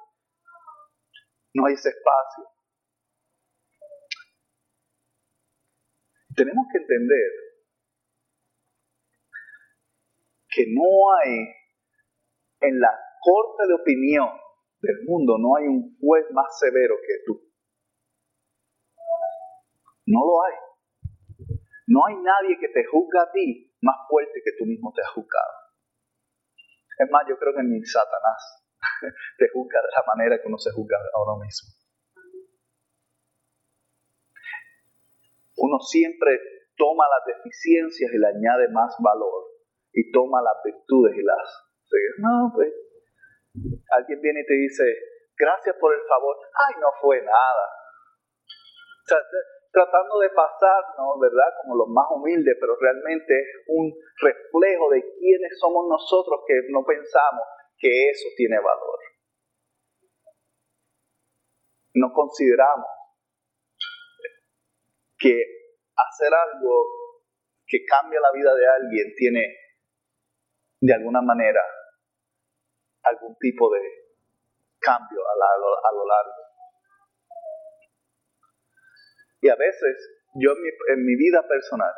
[1.54, 2.44] No hay ese espacio.
[6.36, 7.30] Tenemos que entender
[10.48, 11.61] que no hay
[12.62, 14.28] en la corte de opinión
[14.80, 17.40] del mundo, no hay un juez más severo que tú.
[20.06, 20.54] No lo hay.
[21.86, 25.12] No hay nadie que te juzga a ti más fuerte que tú mismo te has
[25.14, 25.52] juzgado.
[26.98, 28.66] Es más, yo creo que ni Satanás
[29.38, 31.70] te juzga de la manera que uno se juzga a uno mismo.
[35.56, 36.38] Uno siempre
[36.76, 39.52] toma las deficiencias y le añade más valor
[39.92, 41.61] y toma las virtudes y las...
[42.18, 42.72] No, pues
[43.90, 44.84] alguien viene y te dice,
[45.36, 46.36] gracias por el favor.
[46.68, 47.66] Ay, no fue nada.
[49.02, 49.18] O sea,
[49.72, 51.52] tratando de pasarnos, ¿verdad?
[51.62, 56.84] Como los más humildes, pero realmente es un reflejo de quiénes somos nosotros que no
[56.84, 57.44] pensamos
[57.78, 58.98] que eso tiene valor.
[61.94, 62.86] No consideramos
[65.18, 65.34] que
[65.94, 66.86] hacer algo
[67.66, 69.56] que cambia la vida de alguien tiene
[70.80, 71.60] de alguna manera
[73.02, 73.80] algún tipo de
[74.78, 76.32] cambio a, lo largo.
[79.40, 81.92] Y a veces yo en mi, vida personal,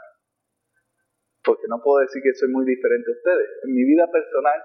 [1.43, 4.63] porque no puedo decir que soy muy diferente a ustedes, en mi vida personal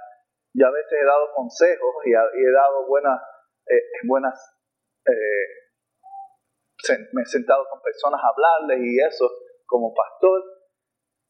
[0.53, 3.21] yo a veces he dado consejos y, he dado buenas,
[3.67, 4.33] eh, buenas
[5.05, 5.59] eh,
[7.13, 9.29] me he sentado con personas a hablarles y eso
[9.65, 10.41] como pastor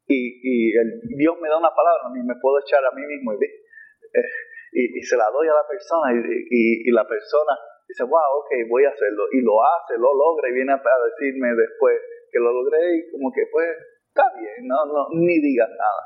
[0.10, 3.46] y, el, Dios me da una palabra, y me puedo echar a mí mismo y,
[3.46, 4.26] eh,
[4.72, 8.90] y, se la doy a la persona y, la persona dice, wow, ok, voy a
[8.90, 9.26] hacerlo.
[9.32, 11.98] Y lo hace, lo logra y viene a decirme después
[12.32, 13.68] que lo logré y como que pues
[14.08, 16.04] está bien, no, no, ni digas nada.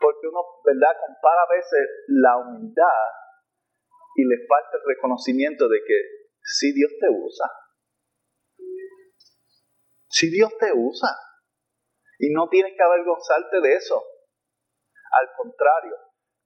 [0.00, 0.96] Porque uno, ¿verdad?
[1.06, 3.06] Compara a veces la humildad
[4.16, 5.98] y le falta el reconocimiento de que
[6.42, 7.46] si Dios te usa,
[10.08, 11.08] si Dios te usa,
[12.20, 13.96] y no tienes que avergonzarte de eso.
[13.96, 15.96] Al contrario,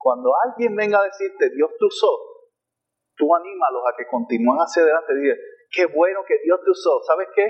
[0.05, 2.13] cuando alguien venga a decirte, Dios te usó,
[3.17, 5.39] tú anímalos a que continúen hacia adelante y dices,
[5.73, 7.01] qué bueno que Dios te usó.
[7.09, 7.49] ¿Sabes qué?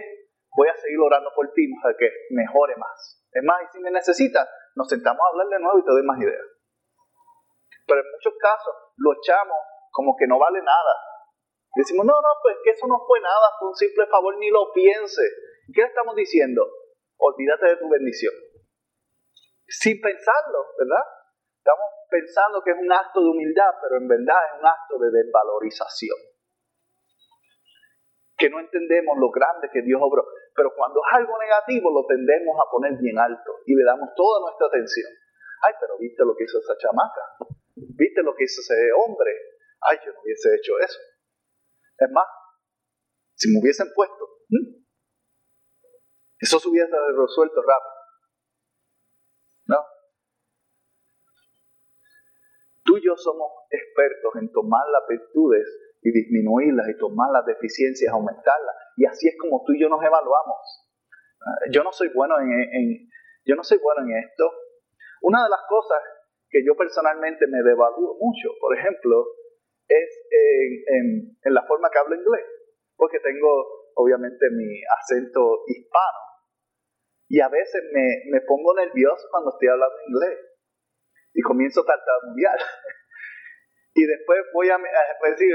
[0.55, 3.27] Voy a seguir orando por ti para que mejore más.
[3.35, 6.07] Es más, y si me necesitas, nos sentamos a hablar de nuevo y te doy
[6.07, 6.47] más ideas.
[7.91, 9.59] Pero en muchos casos lo echamos
[9.91, 10.95] como que no vale nada.
[11.75, 14.71] Decimos, no, no, pues que eso no fue nada, fue un simple favor, ni lo
[14.73, 15.23] piense.
[15.75, 16.63] ¿Qué le estamos diciendo?
[17.17, 18.35] olvídate de tu bendición.
[19.67, 21.05] Sin pensarlo, ¿verdad?
[21.65, 25.09] Estamos pensando que es un acto de humildad, pero en verdad es un acto de
[25.09, 26.19] desvalorización.
[28.37, 30.29] Que no entendemos lo grande que Dios obró.
[30.53, 34.45] Pero cuando es algo negativo lo tendemos a poner bien alto y le damos toda
[34.45, 35.09] nuestra atención.
[35.65, 37.49] Ay, pero viste lo que hizo esa chamaca.
[37.97, 39.33] Viste lo que hizo ese hombre.
[39.89, 41.01] Ay, yo no hubiese hecho eso.
[41.97, 42.29] Es más,
[43.41, 44.45] si me hubiesen puesto,
[46.37, 47.95] eso se hubiese resuelto rápido.
[49.65, 49.81] ¿No?
[52.85, 55.67] Tú y yo somos expertos en tomar las virtudes
[56.03, 58.77] y disminuirlas y tomar las deficiencias, aumentarlas.
[58.97, 60.59] Y así es como tú y yo nos evaluamos.
[61.71, 63.09] Yo no soy bueno en,
[63.45, 64.53] yo no soy bueno en esto.
[65.23, 65.99] Una de las cosas
[66.51, 69.25] que yo personalmente me devalúo mucho, por ejemplo,
[69.89, 70.09] es
[70.89, 72.45] en, en la forma que hablo inglés,
[72.97, 73.49] porque tengo
[73.97, 76.25] obviamente mi acento hispano
[77.29, 80.39] y a veces me, pongo nervioso cuando estoy hablando inglés
[81.35, 82.59] y comienzo a tartamudear.
[83.95, 85.55] y después voy a, decir,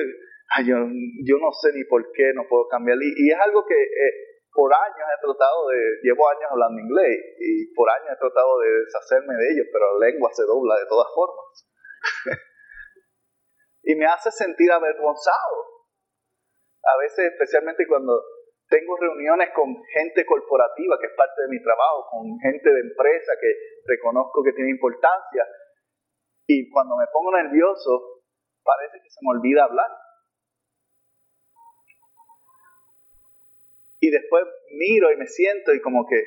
[0.67, 0.75] yo,
[1.23, 2.97] yo, no sé ni por qué no puedo cambiar.
[3.01, 4.13] Y, es algo que eh,
[4.51, 8.69] por años he tratado de, llevo años hablando inglés y por años he tratado de
[8.83, 11.47] deshacerme de ellos, pero la lengua se dobla de todas formas.
[13.83, 15.79] y me hace sentir avergonzado.
[16.83, 18.19] A veces, especialmente cuando
[18.69, 23.33] tengo reuniones con gente corporativa que es parte de mi trabajo, con gente de empresa
[23.41, 23.51] que
[23.85, 25.43] reconozco que tiene importancia.
[26.49, 28.25] Y cuando me pongo nervioso,
[28.63, 29.85] parece que se me olvida hablar.
[33.99, 36.17] Y después miro y me siento y como que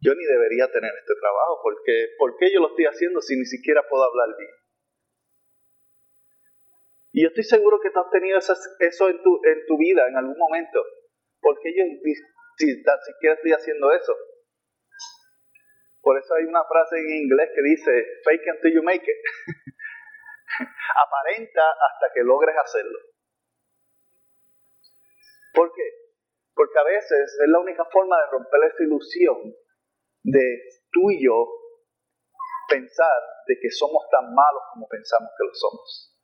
[0.00, 3.46] yo ni debería tener este trabajo, porque ¿por qué yo lo estoy haciendo si ni
[3.46, 4.50] siquiera puedo hablar bien?
[7.12, 10.16] Y yo estoy seguro que tú has tenido eso, en, tu, en tu vida en
[10.18, 10.84] algún momento.
[11.40, 11.84] ¿Por qué yo
[12.58, 14.12] si, siquiera estoy haciendo eso?
[16.04, 17.90] Por eso hay una frase en inglés que dice,
[18.24, 19.20] fake until you make it.
[21.08, 22.98] Aparenta hasta que logres hacerlo.
[25.54, 25.88] ¿Por qué?
[26.54, 29.56] Porque a veces es la única forma de romper esa ilusión
[30.24, 30.44] de
[30.92, 31.48] tú y yo
[32.68, 36.20] pensar de que somos tan malos como pensamos que lo somos.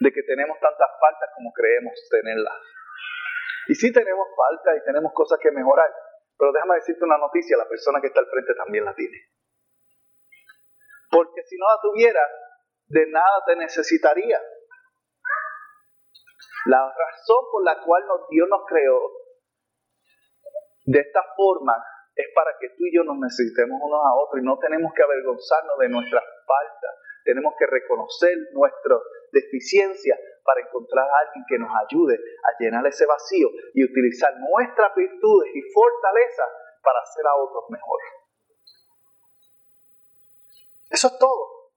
[0.00, 2.62] De que tenemos tantas faltas como creemos tenerlas.
[3.68, 5.90] Y sí tenemos faltas y tenemos cosas que mejorar,
[6.38, 9.16] pero déjame decirte una noticia, la persona que está al frente también la tiene.
[11.10, 12.20] Porque si no la tuviera,
[12.88, 14.40] de nada te necesitaría.
[16.66, 19.00] La razón por la cual Dios nos creó
[20.84, 21.74] de esta forma
[22.14, 25.02] es para que tú y yo nos necesitemos unos a otros y no tenemos que
[25.02, 26.92] avergonzarnos de nuestras faltas.
[27.24, 29.00] Tenemos que reconocer nuestras
[29.36, 34.94] deficiencias para encontrar a alguien que nos ayude a llenar ese vacío y utilizar nuestras
[34.94, 36.50] virtudes y fortalezas
[36.82, 38.00] para hacer a otros mejor.
[40.88, 41.72] Eso es todo.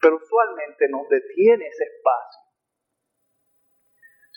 [0.00, 2.40] Pero usualmente nos detiene ese espacio.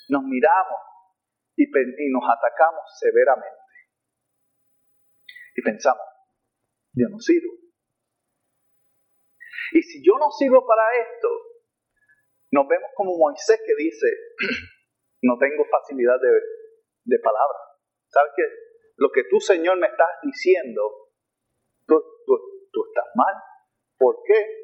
[0.09, 0.81] Nos miramos
[1.55, 3.61] y, nos atacamos severamente.
[5.55, 6.07] Y pensamos,
[6.93, 7.53] yo no sirvo.
[9.73, 11.27] Y si yo no sirvo para esto,
[12.51, 14.07] nos vemos como Moisés que dice,
[15.23, 16.31] no tengo facilidad de,
[17.05, 17.57] de palabra.
[18.07, 18.43] ¿Sabes qué?
[18.97, 20.81] Lo que tú, Señor, me estás diciendo,
[21.87, 22.03] tú,
[22.71, 23.35] tú estás mal.
[23.97, 24.61] ¿Por qué?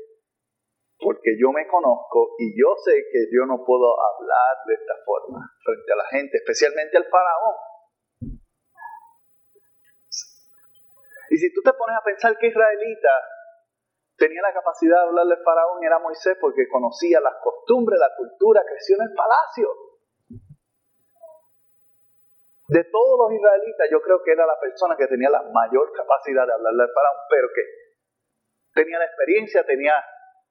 [1.00, 5.39] Porque yo me conozco y yo sé que yo no puedo hablar de esta forma
[5.63, 7.56] frente a la gente, especialmente al faraón.
[11.30, 13.13] Y si tú te pones a pensar que israelita
[14.18, 18.66] tenía la capacidad de hablarle al faraón era Moisés porque conocía las costumbres, la cultura,
[18.68, 19.70] creció en el palacio.
[22.68, 26.46] De todos los israelitas, yo creo que era la persona que tenía la mayor capacidad
[26.46, 27.64] de hablarle al faraón, pero que
[28.74, 29.94] tenía la experiencia, tenía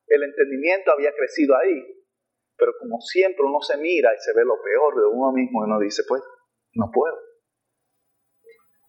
[0.07, 1.77] el entendimiento, había crecido ahí.
[2.57, 5.69] Pero como siempre uno se mira y se ve lo peor de uno mismo y
[5.69, 6.23] uno dice, pues,
[6.73, 7.21] no puedo.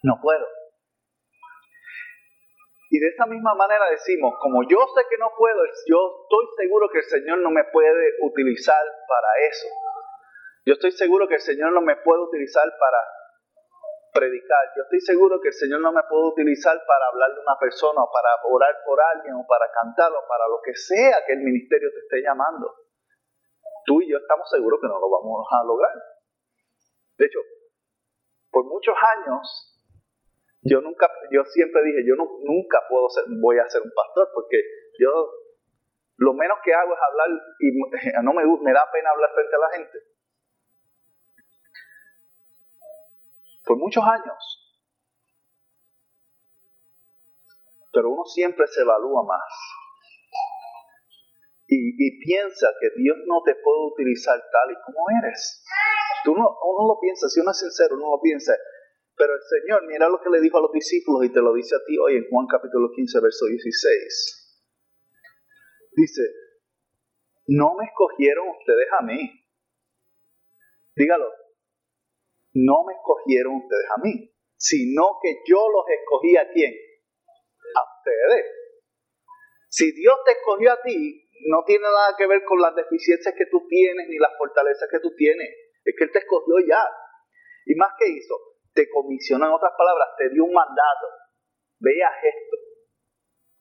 [0.04, 0.46] No puedo.
[2.90, 6.90] Y de esa misma manera decimos, como yo sé que no puedo, yo estoy seguro
[6.90, 9.68] que el Señor no me puede utilizar para eso.
[10.66, 13.00] Yo estoy seguro que el Señor no me puede utilizar para
[14.14, 14.72] predicar.
[14.76, 18.04] Yo estoy seguro que el Señor no me puede utilizar para hablar de una persona
[18.04, 21.40] o para orar por alguien o para cantar o para lo que sea que el
[21.40, 22.74] ministerio te esté llamando.
[23.86, 25.94] Tú y yo estamos seguros que no lo vamos a lograr.
[27.18, 27.40] De hecho,
[28.52, 29.77] por muchos años
[30.70, 34.30] yo nunca, yo siempre dije, yo no, nunca puedo ser, voy a ser un pastor
[34.34, 34.58] porque
[35.00, 35.10] yo
[36.18, 37.28] lo menos que hago es hablar
[37.60, 37.72] y
[38.24, 39.98] no me, me da pena hablar frente a la gente.
[43.66, 44.64] Por muchos años.
[47.92, 49.44] Pero uno siempre se evalúa más.
[51.70, 55.66] Y, piensa que Dios no te puede utilizar tal y como eres.
[56.24, 58.54] Tú no, uno lo piensa, si uno es sincero, uno lo piensa,
[59.18, 61.76] pero el Señor, mira lo que le dijo a los discípulos y te lo dice
[61.76, 64.62] a ti hoy en Juan capítulo 15, verso 16.
[65.94, 66.22] Dice,
[67.48, 69.18] no me escogieron ustedes a mí.
[70.96, 71.32] Dígalo,
[72.54, 76.74] no me escogieron ustedes a mí, sino que yo los escogí a quién?
[77.74, 78.46] A ustedes.
[79.70, 83.48] Si Dios te escogió a ti, no tiene nada que ver con las deficiencias que
[83.48, 85.50] tú tienes ni las fortalezas que tú tienes.
[85.84, 86.86] Es que Él te escogió ya.
[87.66, 88.47] ¿Y más que hizo?
[88.78, 91.08] Te comisionó, en otras palabras, te dio un mandato.
[91.80, 92.58] Veas esto.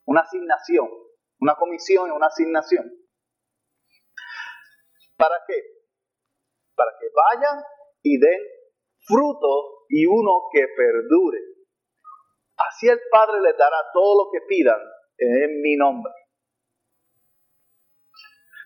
[0.04, 0.86] Una asignación.
[1.40, 2.84] Una comisión y una asignación.
[5.16, 5.54] ¿Para qué?
[6.76, 7.64] Para que vayan
[8.02, 8.40] y den
[9.08, 11.40] fruto y uno que perdure.
[12.58, 14.80] Así el Padre les dará todo lo que pidan
[15.16, 16.12] en mi nombre.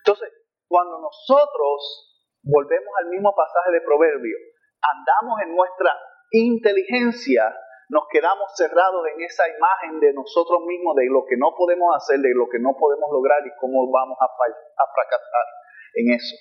[0.03, 0.33] Entonces,
[0.67, 4.35] cuando nosotros volvemos al mismo pasaje de Proverbio,
[4.81, 7.53] andamos en nuestra inteligencia
[7.91, 12.19] nos quedamos cerrados en esa imagen de nosotros mismos, de lo que no podemos hacer,
[12.19, 15.45] de lo que no podemos lograr y cómo vamos a, fracasar
[15.95, 16.35] en eso.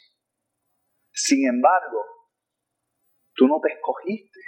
[1.13, 2.07] Sin embargo,
[3.35, 4.39] tú no te escogiste,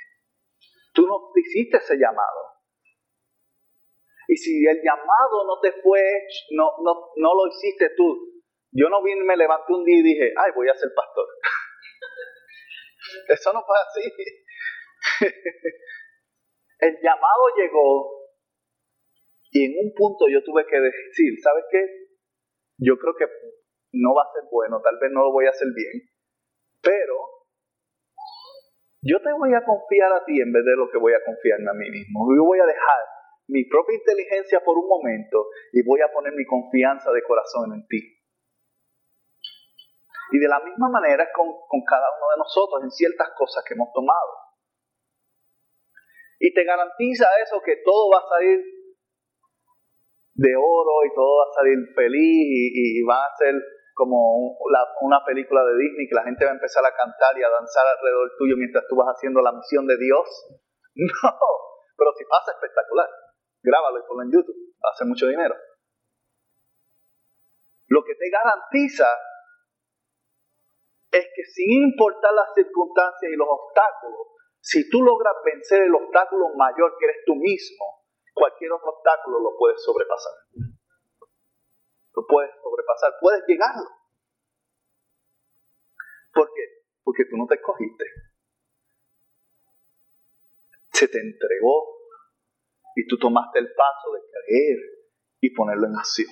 [0.95, 2.63] tú no te hiciste ese llamado.
[4.29, 6.23] Y si el llamado no te fue
[6.53, 8.31] no, no, no lo hiciste tú,
[8.71, 11.27] yo no vine, me levanté un día y dije, ay, voy a ser pastor.
[13.29, 14.03] Eso no fue así.
[16.81, 18.29] el llamado llegó
[19.51, 21.87] y en un punto yo tuve que decir, ¿sabes qué?
[22.79, 23.27] Yo creo que
[23.93, 26.09] no va a ser bueno, tal vez no lo voy a hacer bien,
[26.83, 27.33] pero
[29.03, 31.71] Yo te voy a confiar a ti en vez de lo que voy a confiarme
[31.71, 32.23] a mí mismo.
[32.39, 33.03] Yo voy a dejar
[33.49, 37.87] mi propia inteligencia por un momento y voy a poner mi confianza de corazón en
[37.89, 37.99] ti.
[40.31, 43.75] Y de la misma manera con, con cada uno de nosotros en ciertas cosas que
[43.75, 44.52] hemos tomado.
[46.43, 48.59] Y te garantiza eso que todo va a salir
[50.35, 53.55] de oro y todo va a salir feliz y, y, va a ser
[53.95, 57.49] como una película de Disney que la gente va a empezar a cantar y a
[57.49, 60.27] danzar alrededor tuyo mientras tú vas haciendo la misión de Dios.
[60.95, 61.33] No,
[61.97, 63.09] pero si pasa espectacular.
[63.63, 64.77] Grábalo y ponlo en YouTube.
[64.83, 65.55] Hace mucho dinero.
[67.89, 69.09] Lo que te garantiza
[71.13, 76.55] es que sin importar las circunstancias y los obstáculos, si tú logras vencer el obstáculo
[76.55, 80.33] mayor que eres tú mismo, cualquier otro obstáculo lo puedes sobrepasar.
[82.15, 83.91] Lo puedes sobrepasar, puedes llegarlo.
[86.33, 86.63] ¿Por qué?
[87.03, 88.05] Porque tú no te escogiste.
[90.93, 91.99] Se te entregó
[92.95, 94.79] y tú tomaste el paso de creer
[95.41, 96.31] y ponerlo en acción.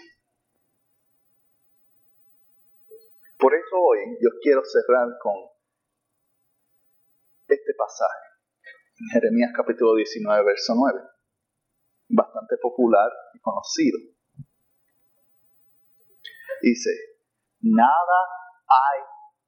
[3.37, 5.50] Por eso hoy yo quiero cerrar con
[7.55, 8.29] este pasaje,
[9.13, 11.01] Jeremías capítulo 19, verso 9,
[12.09, 13.99] bastante popular y conocido.
[16.63, 16.91] Dice,
[17.61, 18.19] nada
[18.69, 19.01] hay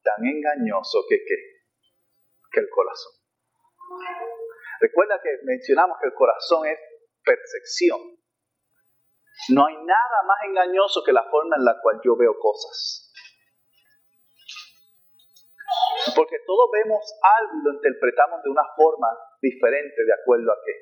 [0.03, 3.13] tan engañoso que, que el corazón.
[4.81, 6.79] Recuerda que mencionamos que el corazón es
[7.23, 8.01] percepción.
[9.51, 13.12] No hay nada más engañoso que la forma en la cual yo veo cosas.
[16.15, 19.09] Porque todos vemos algo y lo interpretamos de una forma
[19.41, 20.75] diferente de acuerdo a qué.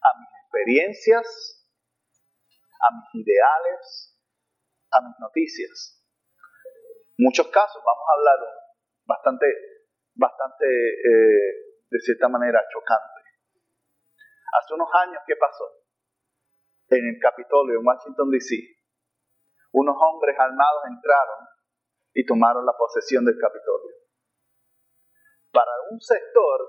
[0.00, 1.26] A mis experiencias,
[2.80, 4.16] a mis ideales,
[4.90, 5.96] a mis noticias.
[7.18, 8.38] muchos casos, vamos a hablar
[9.04, 9.46] bastante,
[10.14, 11.52] bastante eh,
[11.90, 13.20] de cierta manera chocante.
[14.56, 15.64] Hace unos años, ¿qué pasó?
[16.88, 18.56] En el Capitolio, en Washington, D.C.,
[19.72, 21.46] unos hombres armados entraron
[22.14, 23.96] y tomaron la posesión del Capitolio.
[25.52, 26.60] Para un sector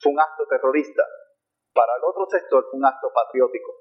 [0.00, 1.02] fue un acto terrorista,
[1.72, 3.72] para el otro sector fue un acto patriótico.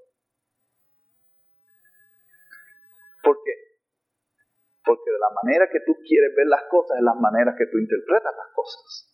[3.24, 3.54] ¿Por qué?
[4.84, 7.78] Porque de la manera que tú quieres ver las cosas es la manera que tú
[7.78, 9.14] interpretas las cosas.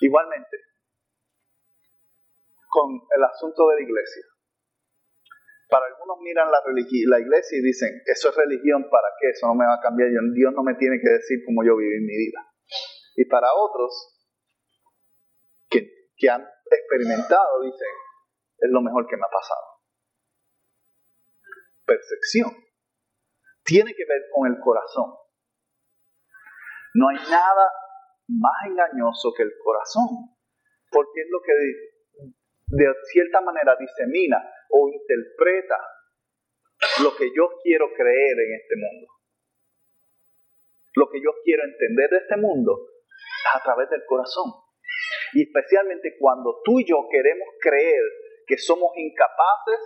[0.00, 0.56] Igualmente,
[2.68, 4.31] con el asunto de la iglesia.
[5.72, 9.30] Para algunos miran la, la iglesia y dicen, eso es religión, ¿para qué?
[9.30, 11.96] Eso no me va a cambiar, Dios no me tiene que decir cómo yo viví
[12.04, 12.44] mi vida.
[13.16, 13.88] Y para otros
[15.70, 17.88] que, que han experimentado, dicen,
[18.58, 19.64] es lo mejor que me ha pasado.
[21.86, 22.52] Percepción.
[23.64, 25.08] Tiene que ver con el corazón.
[26.92, 27.72] No hay nada
[28.28, 30.36] más engañoso que el corazón,
[30.90, 31.52] porque es lo que
[32.76, 34.36] de cierta manera disemina
[34.72, 35.76] o interpreta
[37.02, 39.06] lo que yo quiero creer en este mundo.
[40.94, 42.88] Lo que yo quiero entender de este mundo
[43.54, 44.52] a través del corazón.
[45.34, 48.02] Y especialmente cuando tú y yo queremos creer
[48.46, 49.80] que somos incapaces,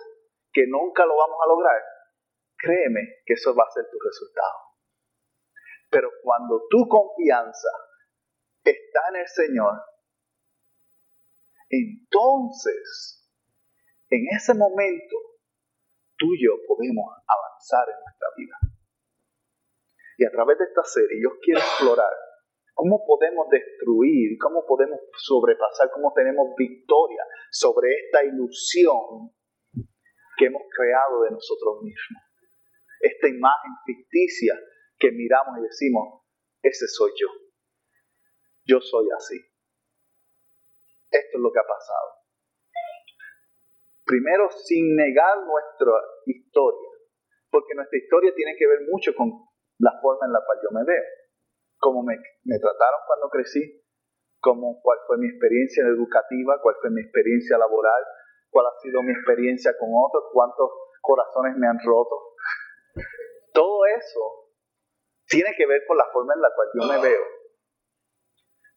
[0.52, 1.82] que nunca lo vamos a lograr,
[2.56, 4.58] créeme que eso va a ser tu resultado.
[5.90, 7.68] Pero cuando tu confianza
[8.64, 9.74] está en el Señor,
[11.68, 13.25] entonces,
[14.10, 15.16] en ese momento,
[16.16, 18.56] tú y yo podemos avanzar en nuestra vida.
[20.18, 22.12] Y a través de esta serie yo quiero explorar
[22.74, 29.32] cómo podemos destruir, cómo podemos sobrepasar, cómo tenemos victoria sobre esta ilusión
[30.36, 32.22] que hemos creado de nosotros mismos.
[33.00, 34.54] Esta imagen ficticia
[34.98, 36.22] que miramos y decimos,
[36.62, 37.28] ese soy yo.
[38.64, 39.36] Yo soy así.
[41.10, 42.15] Esto es lo que ha pasado.
[44.06, 45.90] Primero, sin negar nuestra
[46.26, 46.90] historia,
[47.50, 49.26] porque nuestra historia tiene que ver mucho con
[49.82, 51.02] la forma en la cual yo me veo,
[51.82, 53.82] cómo me, trataron cuando crecí,
[54.38, 58.02] cómo, cuál fue mi experiencia educativa, cuál fue mi experiencia laboral,
[58.48, 60.70] cuál ha sido mi experiencia con otros, cuántos
[61.02, 62.38] corazones me han roto.
[63.52, 64.54] Todo eso
[65.26, 67.24] tiene que ver con la forma en la cual yo me veo.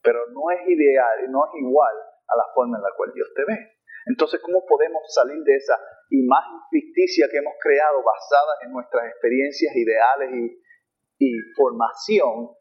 [0.01, 3.45] Pero no es ideal no es igual a la forma en la cual Dios te
[3.45, 3.78] ve.
[4.05, 5.75] Entonces, ¿cómo podemos salir de esa
[6.09, 12.55] imagen ficticia que hemos creado basada en nuestras experiencias, ideales y, y formación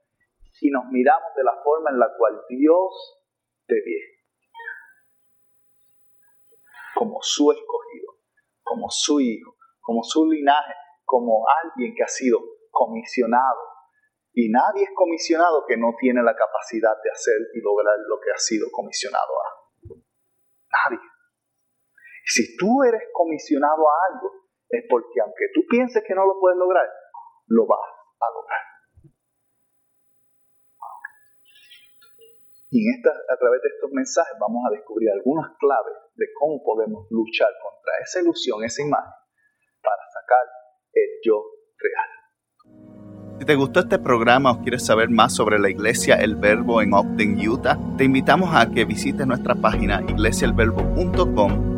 [0.61, 3.22] y nos miramos de la forma en la cual Dios
[3.66, 4.01] te ve?
[6.95, 8.18] Como su escogido,
[8.62, 10.74] como su hijo, como su linaje,
[11.09, 12.39] como alguien que ha sido
[12.70, 13.59] comisionado
[14.34, 18.30] Y nadie es comisionado que no tiene la capacidad de hacer y lograr lo que
[18.30, 19.49] ha sido comisionado a.
[20.70, 21.18] Nadie.
[22.29, 24.29] Si tú eres comisionado a algo,
[24.68, 26.85] es porque aunque tú pienses que no lo puedes lograr,
[27.47, 27.89] lo vas
[28.20, 28.61] a lograr.
[32.70, 36.62] Y en esta, a través de estos mensajes vamos a descubrir algunas claves de cómo
[36.62, 39.12] podemos luchar contra esa ilusión, esa imagen,
[39.81, 40.45] para sacar
[40.93, 41.43] el yo
[41.79, 43.39] real.
[43.39, 46.93] Si te gustó este programa o quieres saber más sobre la iglesia El Verbo en
[46.93, 51.78] Ogden, Utah, te invitamos a que visites nuestra página iglesiaelverbo.com